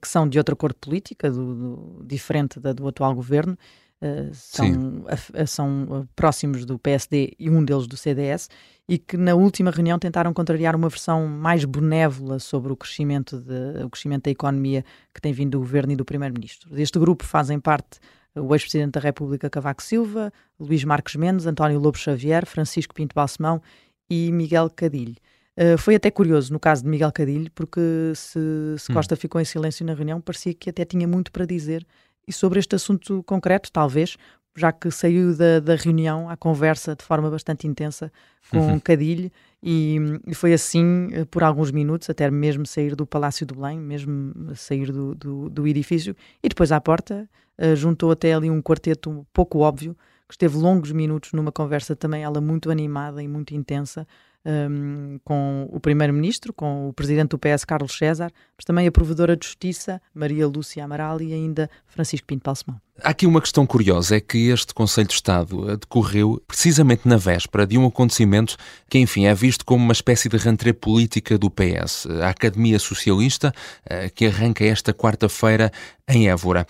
que 0.00 0.08
são 0.08 0.28
de 0.28 0.38
outra 0.38 0.54
cor 0.54 0.74
política, 0.74 1.30
do, 1.30 1.54
do, 1.54 2.04
diferente 2.04 2.58
da 2.58 2.72
do 2.72 2.86
atual 2.86 3.14
governo, 3.14 3.56
uh, 4.00 4.30
são, 4.32 5.04
a, 5.06 5.42
a, 5.42 5.46
são 5.46 6.08
próximos 6.14 6.64
do 6.64 6.78
PSD 6.78 7.34
e 7.38 7.50
um 7.50 7.64
deles 7.64 7.86
do 7.86 7.96
CDS, 7.96 8.48
e 8.88 8.98
que 8.98 9.16
na 9.16 9.34
última 9.34 9.70
reunião 9.70 9.98
tentaram 9.98 10.32
contrariar 10.32 10.74
uma 10.74 10.88
versão 10.88 11.26
mais 11.26 11.64
benévola 11.64 12.38
sobre 12.38 12.72
o 12.72 12.76
crescimento, 12.76 13.38
de, 13.38 13.84
o 13.84 13.90
crescimento 13.90 14.24
da 14.24 14.30
economia 14.30 14.84
que 15.14 15.20
tem 15.20 15.32
vindo 15.32 15.52
do 15.52 15.58
governo 15.60 15.92
e 15.92 15.96
do 15.96 16.04
primeiro-ministro. 16.04 16.74
Deste 16.74 16.98
grupo 16.98 17.24
fazem 17.24 17.60
parte 17.60 18.00
o 18.34 18.54
ex-presidente 18.54 18.92
da 18.92 19.00
República 19.00 19.50
Cavaco 19.50 19.82
Silva, 19.82 20.32
Luís 20.58 20.84
Marques 20.84 21.16
Mendes, 21.16 21.46
António 21.46 21.78
Lobo 21.78 21.98
Xavier, 21.98 22.46
Francisco 22.46 22.94
Pinto 22.94 23.14
Balsemão 23.14 23.60
e 24.08 24.32
Miguel 24.32 24.70
Cadilho. 24.70 25.16
Uh, 25.56 25.76
foi 25.76 25.94
até 25.94 26.10
curioso 26.10 26.52
no 26.52 26.58
caso 26.58 26.82
de 26.82 26.88
Miguel 26.88 27.12
Cadilho, 27.12 27.50
porque 27.54 27.80
se, 28.14 28.38
se 28.78 28.90
hum. 28.90 28.94
Costa 28.94 29.16
ficou 29.16 29.40
em 29.40 29.44
silêncio 29.44 29.84
na 29.84 29.94
reunião, 29.94 30.20
parecia 30.20 30.54
que 30.54 30.70
até 30.70 30.84
tinha 30.84 31.06
muito 31.06 31.30
para 31.30 31.44
dizer. 31.44 31.86
E 32.26 32.32
sobre 32.32 32.58
este 32.58 32.74
assunto 32.74 33.22
concreto, 33.24 33.70
talvez, 33.70 34.16
já 34.56 34.72
que 34.72 34.90
saiu 34.90 35.36
da, 35.36 35.60
da 35.60 35.74
reunião 35.74 36.28
à 36.28 36.36
conversa 36.36 36.94
de 36.94 37.04
forma 37.04 37.30
bastante 37.30 37.66
intensa 37.66 38.12
com 38.50 38.58
uhum. 38.58 38.80
Cadilho 38.80 39.30
e, 39.62 39.96
e, 40.26 40.34
foi 40.34 40.52
assim 40.52 41.08
eh, 41.12 41.24
por 41.24 41.42
alguns 41.42 41.70
minutos, 41.70 42.10
até 42.10 42.30
mesmo 42.30 42.66
sair 42.66 42.94
do 42.94 43.06
Palácio 43.06 43.46
do 43.46 43.54
Belém, 43.54 43.78
mesmo 43.78 44.54
sair 44.54 44.90
do, 44.90 45.14
do, 45.14 45.48
do 45.48 45.66
edifício, 45.66 46.16
e 46.42 46.48
depois 46.48 46.72
à 46.72 46.80
porta 46.80 47.28
uh, 47.58 47.76
juntou 47.76 48.10
até 48.10 48.34
ali 48.34 48.50
um 48.50 48.60
quarteto 48.60 49.24
pouco 49.32 49.60
óbvio, 49.60 49.96
que 50.28 50.34
esteve 50.34 50.56
longos 50.56 50.90
minutos 50.90 51.32
numa 51.32 51.52
conversa 51.52 51.94
também 51.94 52.24
ela 52.24 52.40
muito 52.40 52.70
animada 52.70 53.22
e 53.22 53.28
muito 53.28 53.54
intensa, 53.54 54.06
um, 54.44 55.18
com 55.24 55.68
o 55.70 55.80
Primeiro-Ministro, 55.80 56.52
com 56.52 56.88
o 56.88 56.92
Presidente 56.92 57.30
do 57.30 57.38
PS, 57.38 57.64
Carlos 57.64 57.96
César, 57.96 58.30
mas 58.56 58.64
também 58.64 58.86
a 58.86 58.92
Provedora 58.92 59.36
de 59.36 59.46
Justiça, 59.46 60.00
Maria 60.14 60.46
Lúcia 60.46 60.84
Amaral 60.84 61.20
e 61.20 61.32
ainda 61.32 61.70
Francisco 61.86 62.26
Pinto 62.26 62.42
Balsemão. 62.44 62.80
Há 63.02 63.10
aqui 63.10 63.26
uma 63.26 63.40
questão 63.40 63.66
curiosa, 63.66 64.16
é 64.16 64.20
que 64.20 64.48
este 64.48 64.74
Conselho 64.74 65.08
de 65.08 65.14
Estado 65.14 65.76
decorreu 65.76 66.42
precisamente 66.46 67.08
na 67.08 67.16
véspera 67.16 67.66
de 67.66 67.78
um 67.78 67.86
acontecimento 67.86 68.56
que, 68.88 68.98
enfim, 68.98 69.26
é 69.26 69.34
visto 69.34 69.64
como 69.64 69.82
uma 69.82 69.92
espécie 69.92 70.28
de 70.28 70.36
rentrée 70.36 70.72
política 70.72 71.38
do 71.38 71.50
PS, 71.50 72.06
a 72.22 72.28
Academia 72.28 72.78
Socialista, 72.78 73.52
eh, 73.84 74.10
que 74.10 74.26
arranca 74.26 74.64
esta 74.64 74.92
quarta-feira 74.92 75.72
em 76.08 76.28
Évora. 76.28 76.66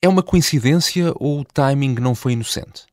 É 0.00 0.08
uma 0.08 0.22
coincidência 0.22 1.12
ou 1.16 1.40
o 1.40 1.44
timing 1.44 1.94
não 1.94 2.14
foi 2.14 2.32
inocente? 2.32 2.86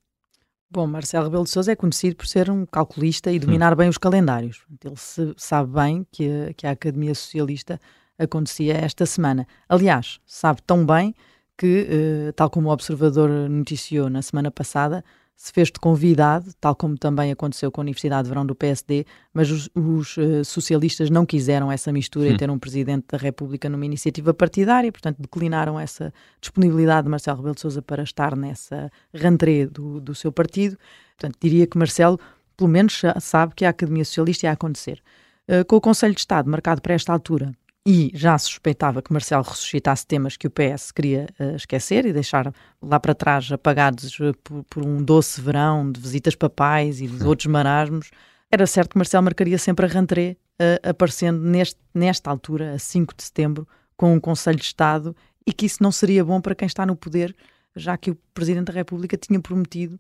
Bom, 0.76 0.88
Marcelo 0.88 1.24
Rebelo 1.24 1.46
de 1.46 1.52
Sousa 1.52 1.72
é 1.72 1.76
conhecido 1.76 2.18
por 2.18 2.28
ser 2.28 2.52
um 2.52 2.66
calculista 2.66 3.32
e 3.32 3.40
dominar 3.40 3.72
hum. 3.72 3.78
bem 3.78 3.88
os 3.88 3.98
calendários. 3.98 4.66
Ele 4.84 4.98
se, 4.98 5.34
sabe 5.38 5.72
bem 5.72 6.06
que 6.12 6.30
a, 6.30 6.54
que 6.54 6.68
a 6.68 6.72
Academia 6.72 7.16
Socialista 7.16 7.80
acontecia 8.20 8.74
esta 8.74 9.06
semana. 9.06 9.48
Aliás, 9.70 10.20
sabe 10.26 10.62
tão 10.64 10.86
bem 10.86 11.16
que, 11.58 11.88
uh, 12.28 12.34
tal 12.34 12.50
como 12.50 12.68
o 12.68 12.74
Observador 12.74 13.30
noticiou 13.50 14.10
na 14.10 14.22
semana 14.22 14.52
passada, 14.52 15.02
se 15.36 15.52
fez 15.52 15.68
de 15.68 15.80
convidado, 15.80 16.52
tal 16.62 16.76
como 16.76 16.98
também 16.98 17.32
aconteceu 17.32 17.70
com 17.70 17.82
a 17.82 17.84
Universidade 17.84 18.24
de 18.24 18.30
Verão 18.30 18.46
do 18.46 18.56
PSD, 18.56 19.06
mas 19.34 19.52
os, 19.52 19.70
os 19.76 20.18
uh, 20.18 20.46
socialistas 20.46 21.10
não 21.10 21.26
quiseram 21.26 21.72
essa 21.72 21.92
mistura 21.92 22.30
hum. 22.30 22.34
e 22.34 22.38
ter 22.38 22.50
um 22.50 22.58
Presidente 22.58 23.06
da 23.12 23.18
República 23.18 23.70
numa 23.70 23.86
iniciativa 23.86 24.34
partidária, 24.34 24.92
portanto 24.92 25.18
declinaram 25.20 25.80
essa 25.80 26.14
disponibilidade 26.40 27.04
de 27.04 27.10
Marcelo 27.10 27.38
Rebelo 27.38 27.56
de 27.56 27.62
Sousa 27.62 27.82
para 27.82 28.04
estar 28.04 28.36
nessa 28.36 28.90
rentrée 29.14 29.68
do, 29.68 30.00
do 30.00 30.16
seu 30.16 30.32
partido. 30.32 30.78
Portanto, 31.18 31.38
diria 31.40 31.68
que 31.68 31.78
Marcelo, 31.78 32.20
pelo 32.56 32.70
menos, 32.70 33.02
sabe 33.20 33.54
que 33.56 33.66
a 33.66 33.70
Academia 33.70 34.06
Socialista 34.06 34.48
ia 34.48 34.52
acontecer. 34.52 35.02
Uh, 35.48 35.66
com 35.66 35.76
o 35.76 35.82
Conselho 35.82 36.14
de 36.14 36.22
Estado 36.22 36.50
marcado 36.50 36.82
para 36.82 36.94
esta 36.94 37.12
altura 37.12 37.52
e 37.86 38.10
já 38.16 38.36
suspeitava 38.38 39.00
que 39.00 39.14
Marcelo 39.14 39.44
ressuscitasse 39.44 40.08
temas 40.08 40.36
que 40.36 40.48
o 40.48 40.50
PS 40.52 40.92
queria 40.92 41.28
uh, 41.40 41.56
esquecer 41.56 42.06
e 42.06 42.12
deixar 42.12 42.52
lá 42.82 43.00
para 43.00 43.14
trás 43.14 43.52
apagados 43.52 44.20
uh, 44.20 44.34
por, 44.44 44.64
por, 44.64 44.84
um 44.84 45.04
doce 45.04 45.40
verão 45.40 45.92
de 45.92 46.02
visitas 46.02 46.34
papais 46.34 47.00
e 47.00 47.08
de 47.08 47.24
outros 47.24 47.46
marasmos. 47.46 48.10
Era 48.50 48.66
certo 48.66 48.92
que 48.92 48.98
Marcelo 48.98 49.24
marcaria 49.24 49.58
sempre 49.60 49.86
a 49.86 49.90
rentrée, 49.90 50.36
uh, 50.60 50.90
aparecendo 50.90 51.40
neste, 51.40 51.80
nesta 51.94 52.32
altura, 52.32 52.74
a 52.74 52.80
5 52.80 53.14
de 53.16 53.24
setembro, 53.24 53.68
com 53.96 54.16
um 54.16 54.20
Conselho 54.20 54.58
de 54.58 54.66
Estado 54.66 55.16
e 55.46 55.54
que 55.54 55.68
isso 55.68 55.84
não 55.84 55.92
seria 55.92 56.26
bom 56.26 56.42
para 56.42 56.56
quem 56.56 56.66
está 56.66 56.88
no 56.88 56.96
poder, 56.96 57.36
já 57.76 57.96
que 57.98 58.10
o 58.10 58.16
Presidente 58.34 58.68
da 58.68 58.74
República 58.74 59.16
tinha 59.16 59.40
prometido 59.40 60.00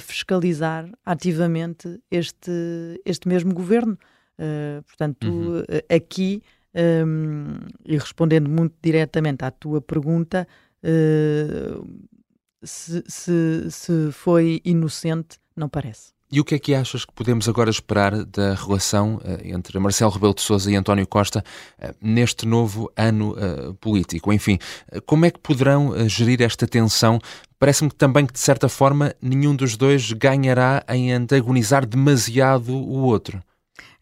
fiscalizar 0.00 0.88
ativamente 1.04 1.98
este, 2.10 2.52
este 3.04 3.26
mesmo 3.26 3.54
governo. 3.54 3.98
portanto, 4.86 5.26
uhum. 5.26 5.62
aqui 5.88 6.42
um, 6.74 7.58
e 7.84 7.96
respondendo 7.96 8.48
muito 8.48 8.74
diretamente 8.82 9.44
à 9.44 9.50
tua 9.50 9.80
pergunta, 9.80 10.46
uh, 10.82 11.86
se, 12.62 13.02
se, 13.06 13.70
se 13.70 14.12
foi 14.12 14.60
inocente, 14.64 15.38
não 15.56 15.68
parece. 15.68 16.12
E 16.30 16.40
o 16.40 16.44
que 16.44 16.54
é 16.54 16.58
que 16.58 16.74
achas 16.74 17.04
que 17.04 17.12
podemos 17.12 17.46
agora 17.46 17.68
esperar 17.68 18.24
da 18.24 18.54
relação 18.54 19.16
uh, 19.16 19.20
entre 19.44 19.78
Marcelo 19.78 20.10
Rebelo 20.10 20.34
de 20.34 20.40
Sousa 20.40 20.70
e 20.70 20.76
António 20.76 21.06
Costa 21.06 21.44
uh, 21.78 21.94
neste 22.00 22.46
novo 22.46 22.90
ano 22.96 23.36
político? 23.80 24.32
Enfim, 24.32 24.58
como 25.04 25.26
é 25.26 25.30
que 25.30 25.38
poderão 25.38 26.08
gerir 26.08 26.40
esta 26.40 26.66
tensão? 26.66 27.18
Parece-me 27.58 27.90
também 27.90 28.24
que, 28.26 28.32
de 28.32 28.40
certa 28.40 28.68
forma, 28.68 29.14
nenhum 29.20 29.54
dos 29.54 29.76
dois 29.76 30.10
ganhará 30.12 30.82
em 30.88 31.12
antagonizar 31.12 31.86
demasiado 31.86 32.74
o 32.74 33.02
outro. 33.02 33.42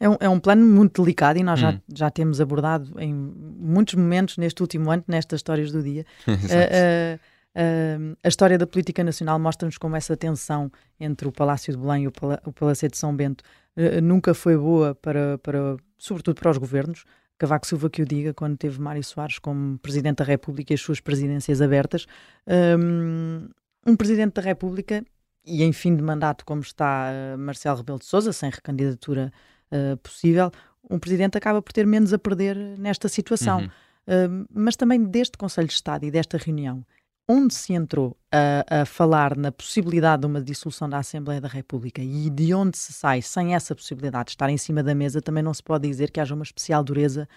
É 0.00 0.08
um, 0.08 0.16
é 0.18 0.28
um 0.30 0.40
plano 0.40 0.66
muito 0.66 1.02
delicado 1.02 1.38
e 1.38 1.42
nós 1.42 1.60
hum. 1.60 1.62
já, 1.62 1.80
já 1.94 2.10
temos 2.10 2.40
abordado 2.40 2.98
em 2.98 3.12
muitos 3.12 3.94
momentos 3.94 4.38
neste 4.38 4.62
último 4.62 4.90
ano, 4.90 5.04
nestas 5.06 5.38
histórias 5.38 5.70
do 5.70 5.82
dia. 5.82 6.06
uh, 6.26 7.16
uh, 7.16 8.16
a 8.24 8.28
história 8.28 8.56
da 8.56 8.66
política 8.66 9.04
nacional 9.04 9.38
mostra-nos 9.38 9.76
como 9.76 9.94
essa 9.94 10.16
tensão 10.16 10.72
entre 10.98 11.28
o 11.28 11.32
Palácio 11.32 11.70
de 11.74 11.78
Belém 11.78 12.04
e 12.04 12.08
o, 12.08 12.12
Pala 12.12 12.40
o 12.46 12.52
Palacete 12.52 12.92
de 12.92 12.98
São 12.98 13.14
Bento 13.14 13.44
uh, 13.76 14.00
nunca 14.02 14.32
foi 14.32 14.56
boa 14.56 14.94
para, 14.94 15.36
para, 15.38 15.76
sobretudo 15.98 16.40
para 16.40 16.50
os 16.50 16.56
governos. 16.56 17.04
Cavaco 17.38 17.66
Silva 17.66 17.88
que 17.88 18.02
o 18.02 18.06
diga, 18.06 18.34
quando 18.34 18.56
teve 18.56 18.80
Mário 18.80 19.04
Soares 19.04 19.38
como 19.38 19.78
Presidente 19.78 20.18
da 20.18 20.24
República 20.24 20.72
e 20.72 20.74
as 20.74 20.80
suas 20.80 21.00
presidências 21.00 21.60
abertas. 21.62 22.06
Um, 22.46 23.48
um 23.86 23.96
Presidente 23.96 24.34
da 24.34 24.42
República, 24.42 25.02
e 25.46 25.62
em 25.62 25.72
fim 25.72 25.96
de 25.96 26.02
mandato, 26.02 26.44
como 26.44 26.60
está 26.60 27.10
uh, 27.10 27.38
Marcelo 27.38 27.78
Rebelo 27.78 27.98
de 27.98 28.04
Sousa, 28.04 28.30
sem 28.30 28.50
recandidatura 28.50 29.32
uh, 29.72 29.96
possível, 29.98 30.50
um 30.88 30.98
presidente 30.98 31.36
acaba 31.36 31.60
por 31.62 31.72
ter 31.72 31.86
menos 31.86 32.12
a 32.12 32.18
perder 32.18 32.56
nesta 32.78 33.08
situação. 33.08 33.60
Uhum. 33.60 33.66
Uh, 33.66 34.46
mas 34.52 34.76
também 34.76 35.02
deste 35.02 35.36
Conselho 35.36 35.68
de 35.68 35.74
Estado 35.74 36.04
e 36.04 36.10
desta 36.10 36.36
reunião, 36.36 36.84
onde 37.28 37.54
se 37.54 37.72
entrou 37.72 38.16
a, 38.32 38.80
a, 38.80 38.84
falar 38.84 39.36
na 39.36 39.52
possibilidade 39.52 40.22
de 40.22 40.26
uma 40.26 40.42
dissolução 40.42 40.88
da 40.88 40.98
Assembleia 40.98 41.40
da 41.40 41.46
República 41.46 42.02
e 42.02 42.28
de 42.28 42.52
onde 42.52 42.76
se 42.76 42.92
sai 42.92 43.22
sem 43.22 43.54
essa 43.54 43.74
possibilidade 43.74 44.26
de 44.26 44.30
estar 44.32 44.50
em 44.50 44.56
cima 44.56 44.82
da 44.82 44.94
mesa, 44.96 45.22
também 45.22 45.42
não 45.42 45.54
se 45.54 45.62
pode 45.62 45.86
dizer 45.86 46.10
que 46.10 46.18
haja 46.18 46.34
uma 46.34 46.42
especial 46.42 46.82
dureza 46.82 47.28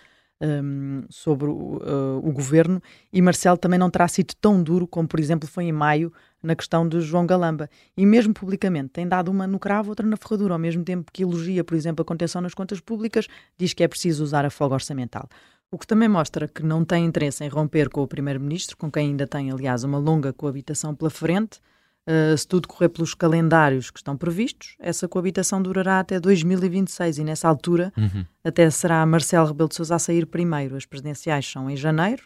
um, 0.44 1.04
sobre 1.10 1.48
o, 1.48 1.78
uh, 1.78 2.18
o, 2.22 2.32
governo 2.32 2.82
e 3.12 3.22
Marcelo 3.22 3.58
também 3.58 3.80
não 3.80 3.90
terá 3.90 4.08
sido 4.08 4.34
tão 4.42 4.62
duro 4.62 4.86
como, 4.86 5.08
por 5.08 5.20
exemplo, 5.20 5.48
foi 5.48 5.64
em 5.64 5.72
maio 5.72 6.12
na 6.42 6.56
questão 6.56 6.88
de 6.88 7.00
João 7.00 7.26
Galamba. 7.26 7.70
E 7.96 8.06
mesmo 8.06 8.34
publicamente 8.34 8.90
tem 8.90 9.08
dado 9.08 9.32
uma 9.32 9.48
no 9.48 9.58
cravo, 9.58 9.90
outra 9.90 10.06
na 10.06 10.18
ferradura, 10.18 10.54
ao 10.54 10.60
mesmo 10.60 10.84
tempo 10.84 11.12
que 11.12 11.24
elogia, 11.24 11.64
por 11.64 11.76
exemplo, 11.76 12.02
a 12.02 12.06
contenção 12.06 12.42
nas 12.42 12.54
contas 12.54 12.82
públicas, 12.82 13.28
diz 13.58 13.74
que 13.74 13.84
é 13.84 13.88
preciso 13.88 14.24
usar 14.24 14.46
a 14.46 14.50
folga 14.50 14.76
orçamental. 14.76 15.30
O 15.72 15.78
que 15.78 15.88
também 15.88 16.10
mostra 16.10 16.48
que 16.48 16.62
não 16.62 16.84
tem 16.84 17.06
interesse 17.06 17.44
em 17.44 17.48
romper 17.48 17.90
com 17.90 18.02
o 18.04 18.08
Primeiro-Ministro, 18.08 18.78
com 18.78 18.92
quem 18.92 19.08
ainda 19.08 19.26
tem, 19.26 19.50
aliás, 19.50 19.84
uma 19.84 19.98
longa 19.98 20.34
coabitação 20.34 20.94
pela 20.94 21.10
frente, 21.10 21.60
Uh, 22.06 22.38
se 22.38 22.46
tudo 22.46 22.68
correr 22.68 22.90
pelos 22.90 23.14
calendários 23.14 23.90
que 23.90 23.98
estão 23.98 24.18
previstos, 24.18 24.76
essa 24.78 25.08
coabitação 25.08 25.62
durará 25.62 26.00
até 26.00 26.20
2026 26.20 27.20
e 27.20 27.24
nessa 27.24 27.48
altura 27.48 27.94
uhum. 27.96 28.26
até 28.44 28.70
será 28.70 29.06
Marcelo 29.06 29.48
Rebelo 29.48 29.70
de 29.70 29.76
Sousa 29.76 29.96
a 29.96 30.00
sair 30.00 30.26
primeiro. 30.26 30.76
As 30.76 30.86
presidenciais 30.86 31.50
são 31.50 31.70
em 31.70 31.78
janeiro, 31.78 32.24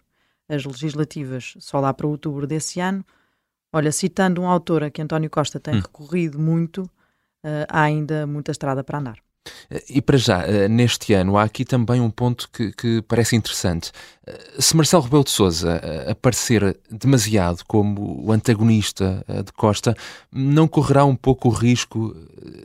as 0.50 0.66
legislativas 0.66 1.54
só 1.60 1.80
lá 1.80 1.94
para 1.94 2.08
outubro 2.08 2.48
desse 2.48 2.80
ano. 2.80 3.06
Olha, 3.72 3.92
citando 3.92 4.42
um 4.42 4.48
autor 4.48 4.84
a 4.84 4.90
que 4.90 5.02
António 5.02 5.30
Costa 5.30 5.60
tem 5.60 5.76
uhum. 5.76 5.82
recorrido 5.82 6.40
muito, 6.40 6.82
uh, 7.46 7.68
há 7.70 7.82
ainda 7.82 8.26
muita 8.26 8.52
estrada 8.52 8.84
para 8.84 8.98
andar. 8.98 9.27
E 9.89 10.01
para 10.01 10.18
já, 10.18 10.44
eh, 10.44 10.68
neste 10.68 11.13
ano, 11.13 11.38
há 11.38 11.44
aqui 11.44 11.66
também 11.66 12.00
um 12.01 12.10
ponto 12.10 12.50
que, 12.51 12.72
que 12.72 13.01
parece 13.01 13.36
interessante. 13.36 13.92
Eh, 14.25 14.56
se 14.60 14.75
Marcelo 14.75 15.04
Rebelo 15.04 15.24
de 15.24 15.32
Sousa 15.32 15.80
eh, 15.84 16.12
aparecer 16.12 16.77
demasiado 16.89 17.63
como 17.68 18.25
o 18.25 18.32
antagonista 18.32 19.24
de 19.46 19.51
Costa, 19.54 19.96
não 20.32 20.68
correrá 20.68 21.06
um 21.06 21.16
pouco 21.16 21.50
o 21.50 21.51
risco 21.51 22.16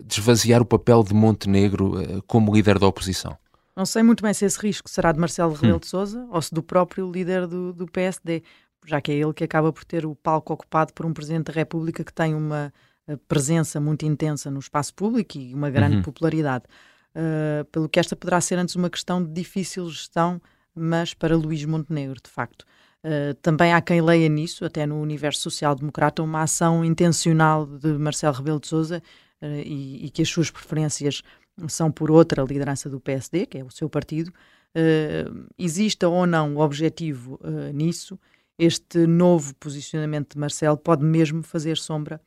de 0.05 0.21
esvaziar 0.21 0.63
o 0.63 0.67
papel 0.67 1.03
de 1.03 1.15
Montenegro 1.15 2.23
como 2.27 2.55
líder 2.55 2.79
da 2.79 2.87
oposição? 2.87 3.37
Não 3.75 3.87
sei 3.87 4.03
muito 4.03 4.23
bem 4.23 4.35
se 4.35 4.45
esse 4.45 4.61
risco 4.61 4.89
será 4.89 5.13
de 5.13 5.19
Marcelo 5.19 5.55
Rebelo 5.55 5.77
hum. 5.77 5.81
de 5.81 5.87
Sousa 5.87 6.27
ou 6.31 6.43
se 6.43 6.53
do 6.53 6.63
próprio 6.63 7.11
líder 7.11 7.47
do, 7.47 7.73
do 7.73 7.87
PSD, 7.87 8.43
já 8.87 9.01
que 9.01 9.13
é 9.13 9.15
ele 9.15 9.33
que 9.33 9.45
acaba 9.45 9.73
por 9.73 9.85
ter 9.85 10.05
o 10.05 10.15
palco 10.15 10.53
ocupado 10.53 10.93
por 10.93 11.07
um 11.07 11.13
Presidente 11.13 11.47
da 11.47 11.53
República 11.53 12.05
que 12.05 12.13
tem 12.13 12.35
uma 12.35 12.73
presença 13.29 13.81
muito 13.81 14.07
intensa 14.07 14.51
no 14.51 14.61
espaço 14.61 14.95
público 14.95 15.37
e 15.39 15.55
uma 15.55 15.71
grande 15.71 15.97
uhum. 15.97 16.03
popularidade. 16.03 16.65
Uh, 17.15 17.65
pelo 17.67 17.91
que 17.91 18.01
esta 18.01 18.17
poderá 18.17 18.41
ser 18.41 18.59
antes 18.59 18.75
uma 18.75 18.89
questão 18.89 19.23
de 19.23 19.31
difícil 19.31 19.89
gestão, 19.91 20.41
mas 20.75 21.13
para 21.13 21.37
Luís 21.37 21.65
Montenegro, 21.65 22.19
de 22.23 22.31
facto. 22.31 22.63
Uh, 23.05 23.35
também 23.43 23.75
há 23.75 23.81
quem 23.83 24.01
leia 24.01 24.29
nisso, 24.29 24.65
até 24.65 24.87
no 24.87 25.01
universo 25.01 25.43
social-democrata, 25.43 26.23
uma 26.23 26.43
ação 26.43 26.83
intencional 26.85 27.67
de 27.67 27.89
Marcelo 27.99 28.35
Rebelo 28.35 28.61
de 28.61 28.69
Sousa 28.69 29.03
uh, 29.43 29.47
e, 29.47 30.07
e, 30.07 30.11
que 30.11 30.23
as 30.23 30.29
suas 30.29 30.51
preferências 30.51 31.23
são 31.69 31.91
por 31.91 32.11
outra 32.11 32.43
liderança 32.43 32.89
do 32.89 32.99
PSD, 32.99 33.45
que 33.45 33.59
é 33.59 33.65
o 33.65 33.71
seu 33.71 33.91
partido. 33.91 34.33
exista 35.59 36.09
ou 36.09 36.27
não 36.27 36.57
o 36.57 36.61
objetivo 36.61 37.39
nisso, 37.75 38.19
este 38.59 39.07
novo 39.07 39.55
posicionamento 39.57 40.33
de 40.33 40.39
Marcelo 40.39 40.79
pode 40.79 41.05
mesmo 41.05 41.43
fazer 41.43 41.77
sombra 41.77 42.19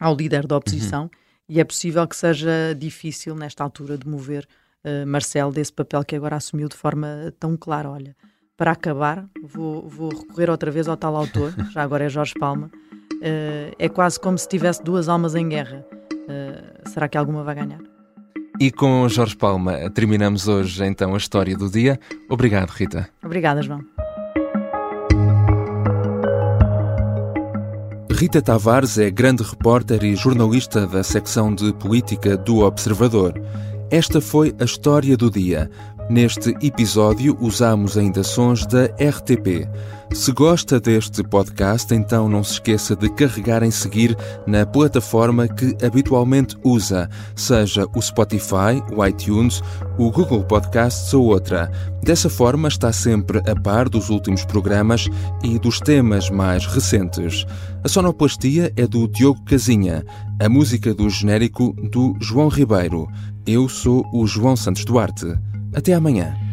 ao 0.00 0.14
líder 0.14 0.46
da 0.46 0.56
oposição 0.56 1.04
uhum. 1.04 1.10
e 1.48 1.60
é 1.60 1.64
possível 1.64 2.06
que 2.06 2.16
seja 2.16 2.74
difícil, 2.76 3.34
nesta 3.34 3.62
altura, 3.62 3.96
de 3.96 4.08
mover 4.08 4.46
uh, 4.84 5.06
Marcelo 5.06 5.52
desse 5.52 5.72
papel 5.72 6.04
que 6.04 6.16
agora 6.16 6.36
assumiu 6.36 6.68
de 6.68 6.76
forma 6.76 7.32
tão 7.38 7.56
clara. 7.56 7.90
Olha, 7.90 8.16
para 8.56 8.72
acabar, 8.72 9.26
vou, 9.42 9.88
vou 9.88 10.10
recorrer 10.10 10.50
outra 10.50 10.70
vez 10.70 10.88
ao 10.88 10.96
tal 10.96 11.16
autor, 11.16 11.54
já 11.72 11.82
agora 11.82 12.04
é 12.04 12.08
Jorge 12.08 12.34
Palma, 12.38 12.70
uh, 13.14 13.74
é 13.78 13.88
quase 13.88 14.18
como 14.18 14.38
se 14.38 14.48
tivesse 14.48 14.82
duas 14.82 15.08
almas 15.08 15.34
em 15.34 15.48
guerra. 15.48 15.84
Uh, 16.12 16.88
será 16.88 17.08
que 17.08 17.18
alguma 17.18 17.42
vai 17.42 17.54
ganhar? 17.54 17.80
E 18.60 18.70
com 18.70 19.08
Jorge 19.08 19.36
Palma 19.36 19.90
terminamos 19.90 20.46
hoje 20.46 20.84
então 20.84 21.14
a 21.14 21.16
história 21.16 21.56
do 21.56 21.68
dia. 21.68 21.98
Obrigado, 22.28 22.70
Rita. 22.70 23.08
Obrigada, 23.22 23.60
João. 23.62 23.84
Rita 28.16 28.40
Tavares 28.40 28.96
é 28.96 29.10
grande 29.10 29.42
repórter 29.42 30.04
e 30.04 30.14
jornalista 30.14 30.86
da 30.86 31.02
secção 31.02 31.52
de 31.52 31.72
política 31.72 32.36
do 32.36 32.60
Observador. 32.60 33.34
Esta 33.90 34.20
foi 34.20 34.54
a 34.60 34.64
história 34.64 35.16
do 35.16 35.28
dia. 35.28 35.68
Neste 36.08 36.50
episódio 36.60 37.36
usamos 37.40 37.96
ainda 37.96 38.22
sons 38.22 38.66
da 38.66 38.84
RTP. 38.84 39.66
Se 40.12 40.32
gosta 40.32 40.78
deste 40.78 41.22
podcast, 41.24 41.94
então 41.94 42.28
não 42.28 42.44
se 42.44 42.52
esqueça 42.52 42.94
de 42.94 43.08
carregar 43.08 43.62
em 43.62 43.70
seguir 43.70 44.14
na 44.46 44.66
plataforma 44.66 45.48
que 45.48 45.74
habitualmente 45.84 46.56
usa, 46.62 47.08
seja 47.34 47.86
o 47.96 48.02
Spotify, 48.02 48.82
o 48.94 49.04
iTunes, 49.04 49.62
o 49.98 50.10
Google 50.10 50.44
Podcasts 50.44 51.12
ou 51.14 51.24
outra. 51.24 51.70
Dessa 52.02 52.28
forma 52.28 52.68
está 52.68 52.92
sempre 52.92 53.38
a 53.50 53.58
par 53.58 53.88
dos 53.88 54.10
últimos 54.10 54.44
programas 54.44 55.08
e 55.42 55.58
dos 55.58 55.80
temas 55.80 56.28
mais 56.28 56.66
recentes. 56.66 57.46
A 57.82 57.88
sonoplastia 57.88 58.70
é 58.76 58.86
do 58.86 59.08
Diogo 59.08 59.42
Casinha, 59.44 60.04
a 60.38 60.48
música 60.50 60.92
do 60.92 61.08
genérico 61.08 61.72
do 61.90 62.14
João 62.20 62.48
Ribeiro. 62.48 63.08
Eu 63.46 63.70
sou 63.70 64.04
o 64.12 64.26
João 64.26 64.54
Santos 64.54 64.84
Duarte. 64.84 65.34
Até 65.74 65.92
amanhã. 65.92 66.43